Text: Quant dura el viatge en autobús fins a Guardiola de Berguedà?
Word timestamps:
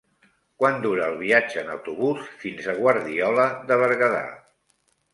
Quant 0.63 0.79
dura 0.85 1.09
el 1.13 1.17
viatge 1.19 1.59
en 1.63 1.69
autobús 1.75 2.33
fins 2.47 2.73
a 2.73 2.77
Guardiola 2.83 3.49
de 3.71 3.81
Berguedà? 3.87 4.27